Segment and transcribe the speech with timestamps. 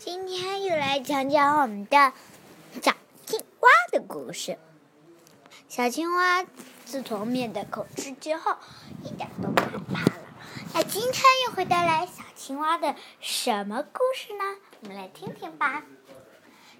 [0.00, 2.14] 今天又来讲讲我们的
[2.80, 2.94] 小
[3.26, 4.56] 青蛙的故事。
[5.68, 6.42] 小青蛙
[6.86, 8.56] 自从面的口吃之后，
[9.04, 10.22] 一点都不害怕了。
[10.72, 14.56] 那今天又会带来小青蛙的什么故事呢？
[14.80, 15.82] 我们来听听吧。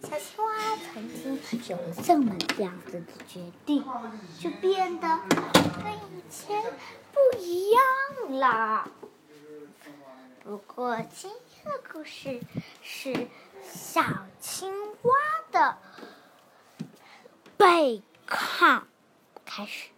[0.03, 3.85] 小青蛙曾经有了这么样子的决定，
[4.41, 6.63] 就变得跟以前
[7.13, 7.83] 不一样
[8.39, 8.89] 了。
[10.43, 11.31] 不过今
[11.63, 12.41] 天的故事
[12.83, 13.29] 是
[13.63, 14.03] 小
[14.41, 15.15] 青蛙
[15.53, 15.79] 的
[17.59, 18.89] 背抗
[19.45, 19.91] 开始。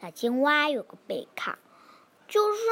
[0.00, 1.58] 小青蛙有个背抗，
[2.28, 2.62] 就是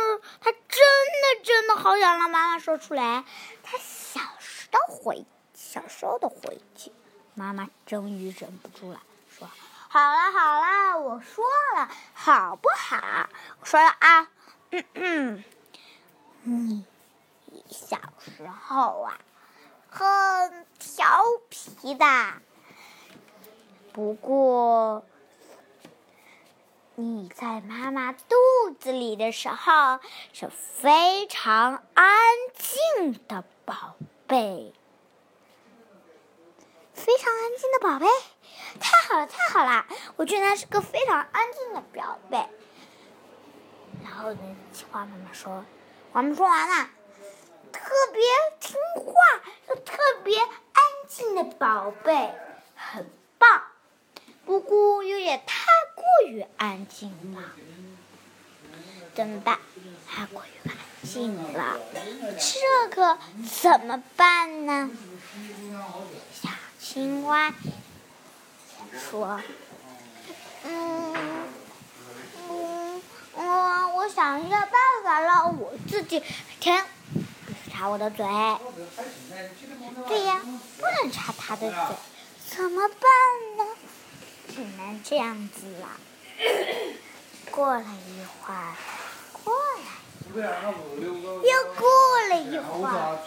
[0.41, 3.27] 它真的真的好想让妈妈说出来。
[3.63, 6.93] 它小时的回小时候的回忆，
[7.35, 9.47] 妈妈终于忍不住了，说
[9.89, 11.45] ：“好了好了，我说
[11.77, 13.29] 了，好不好？
[13.61, 14.31] 我说了啊，
[14.71, 15.45] 嗯嗯。”
[16.47, 16.85] 你
[17.69, 19.19] 小时候啊，
[19.89, 21.07] 很调
[21.49, 22.05] 皮的。
[23.93, 25.05] 不过
[26.95, 28.35] 你在妈妈肚
[28.79, 30.01] 子里的时候
[30.33, 32.07] 是非常安
[32.55, 33.95] 静的宝
[34.27, 34.73] 贝，
[36.93, 38.07] 非常安静的宝贝。
[38.81, 39.87] 太好了，太好了！
[40.17, 42.49] 我觉得是个非常安静的宝贝。
[44.03, 45.65] 然后呢，青蛙妈妈说。
[46.13, 46.91] 我们说完了，
[48.15, 48.23] 别
[48.61, 49.13] 听话
[49.69, 50.49] 又特别安
[51.09, 52.33] 静的宝贝，
[52.77, 53.65] 很棒。
[54.47, 57.43] 不过有点太过于安静了，
[59.15, 59.59] 怎么办？
[60.07, 61.81] 太过于安静了，
[62.39, 63.19] 这可
[63.61, 64.91] 怎么办呢？
[66.33, 66.49] 小
[66.79, 67.53] 青蛙
[68.93, 69.41] 说
[70.63, 71.17] ：“嗯。”
[73.37, 74.71] 嗯我想一个办
[75.03, 76.23] 法让我自己
[76.61, 76.85] 听，
[77.75, 78.25] 插我的嘴。
[80.07, 80.41] 对呀，
[80.79, 81.77] 不能插他的嘴，
[82.49, 83.01] 怎么办
[83.59, 83.65] 呢？
[84.49, 85.89] 只能这样子了。
[87.51, 88.77] 过了一会儿，
[89.43, 89.81] 过了
[90.21, 90.47] 一会儿，
[91.43, 91.85] 又过
[92.29, 93.19] 了一会儿，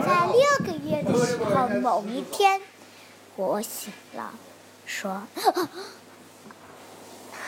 [0.03, 2.63] 在六个月的时候，某一天，
[3.37, 4.33] 我醒了，
[4.87, 5.23] 说。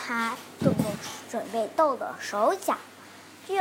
[0.07, 0.85] 他动动
[1.31, 2.77] 准备动动手脚，
[3.47, 3.55] 就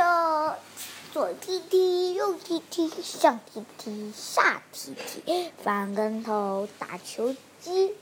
[1.12, 7.94] 左踢踢，右踢踢，上踢踢，下踢踢，翻跟头，打球机，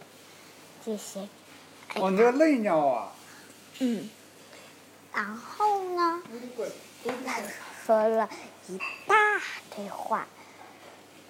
[0.85, 1.29] 这些。
[1.97, 3.13] 哦，你这个累鸟啊。
[3.81, 4.09] 嗯。
[5.13, 6.23] 然后呢？
[7.27, 7.43] 他
[7.85, 8.29] 说了
[8.69, 9.15] 一大
[9.75, 10.27] 堆话，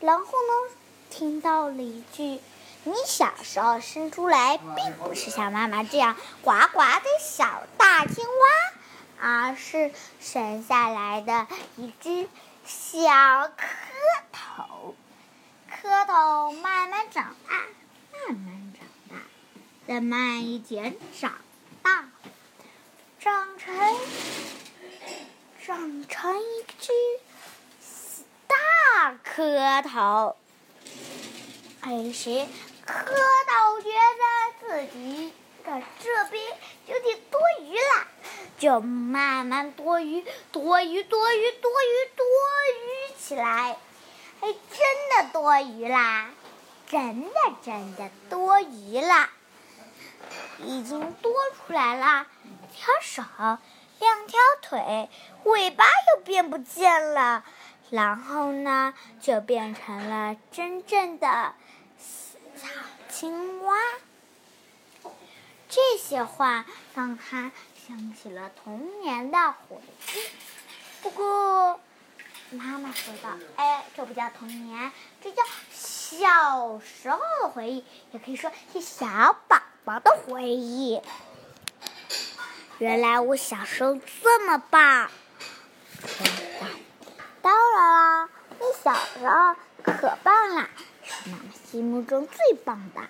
[0.00, 0.76] 然后呢，
[1.10, 2.40] 听到了一句。
[2.84, 8.81] 你小时候生出来并不是像妈妈这样呱呱的小大青蛙，
[9.22, 11.46] 而是生下来的
[11.76, 12.28] 一只
[12.66, 13.52] 小蝌
[14.32, 14.94] 蚪。
[15.70, 17.54] 蝌蚪慢慢长大，
[18.28, 19.16] 慢慢长大，
[19.86, 21.34] 再慢一点长
[21.82, 22.08] 大，
[23.20, 23.72] 长成
[25.64, 26.92] 长成一只
[28.48, 30.34] 大蝌蚪。
[31.82, 32.48] 而且。
[32.84, 33.88] 蝌蚪觉
[34.18, 34.24] 得
[34.60, 35.32] 自己
[35.64, 36.41] 的这边，
[38.62, 42.24] 就慢慢多余、多余、多余、多余、多
[42.78, 43.76] 余起来。
[44.40, 44.54] 还真
[45.10, 46.30] 的多余啦，
[46.86, 49.30] 真的真的多余啦，
[50.60, 53.24] 已经多出来了，一条手、
[53.98, 55.08] 两条腿，
[55.42, 55.84] 尾巴
[56.14, 57.42] 又变不见了，
[57.90, 61.54] 然后呢，就变成了真正的。
[61.98, 62.68] 小
[63.08, 63.74] 青蛙，
[65.72, 67.50] 这些话让他
[67.86, 69.78] 想起了童年的回
[70.14, 70.20] 忆。
[71.00, 71.80] 不过，
[72.50, 81.00] 妈妈说道：“哎，这不叫童年，这叫小时候的回忆，也可以说是小宝宝的回忆。”
[82.76, 85.10] 原来我小时候这么棒！
[87.40, 88.28] 当然啦，
[88.60, 90.68] 你小时候可棒了。
[91.02, 93.00] 是妈妈心目中最棒的。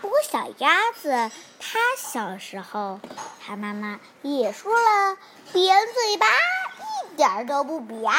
[0.00, 3.00] 不过小鸭子它小时候，
[3.44, 5.16] 它妈妈也说了，
[5.52, 8.12] 扁嘴巴一点都不扁。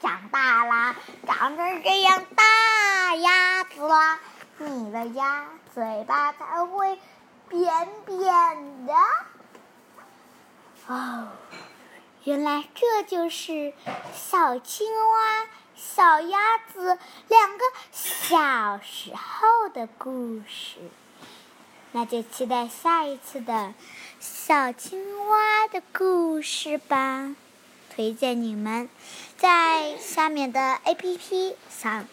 [0.00, 0.96] 长大了，
[1.26, 4.18] 长成这样大鸭子了，
[4.58, 6.98] 你的鸭嘴巴才会
[7.48, 8.94] 扁扁的。
[10.86, 11.28] 哦，
[12.24, 13.74] 原来这就是
[14.14, 15.46] 小青蛙。
[15.76, 16.98] 小鸭子
[17.28, 17.64] 两个
[18.30, 20.78] 小时候的故事，
[21.90, 23.74] 那就期待下一次的
[24.20, 27.34] 小青蛙的故事吧。
[27.92, 28.14] 推。
[28.14, 28.88] 荐你们
[29.36, 32.04] 在下面的 APP 扫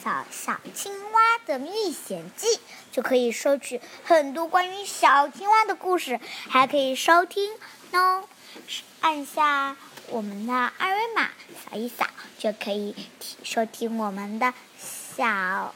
[0.00, 2.60] 扫小青蛙的历险记，
[2.92, 7.52] 就可以收取很多关于小青蛙的故事，还可以收听
[7.92, 8.22] 哦。
[9.00, 9.76] 按下
[10.08, 11.30] 我们的二维码
[11.68, 12.06] 扫一扫，
[12.38, 12.94] 就可以
[13.42, 14.54] 收听我们的
[15.16, 15.74] 小。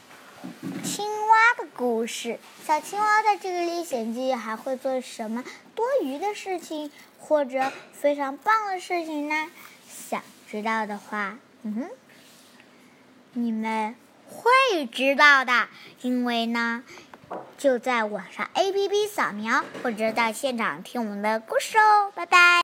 [0.83, 5.43] 青蛙的故事，小青蛙在这个历险记还会做什么
[5.75, 9.49] 多余的事情，或者非常棒的事情呢？
[9.87, 11.89] 想知道的话，嗯哼，
[13.33, 13.95] 你们
[14.27, 15.67] 会知道的，
[16.01, 16.83] 因为呢，
[17.57, 22.11] 就在网上 APP 扫描，或者到现场听我们的故事哦。
[22.15, 22.49] 拜拜。